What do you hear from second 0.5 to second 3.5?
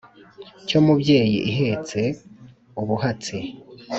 cyo mbyeyi ihetse ubuhatsi